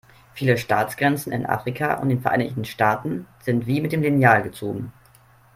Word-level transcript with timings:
Viele 0.33 0.57
Staatsgrenzen 0.57 1.31
in 1.31 1.45
Afrika 1.45 1.99
und 1.99 2.09
den 2.09 2.21
Vereinigten 2.21 2.65
Staaten 2.65 3.27
sind 3.39 3.67
wie 3.67 3.81
mit 3.81 3.91
dem 3.91 4.01
Lineal 4.01 4.41
gezogen. 4.41 4.91